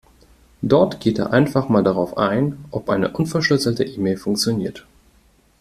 [0.63, 4.87] Dort geht er einfach mal darauf ein, ob eine unverschlüsselte E-Mail funktioniert.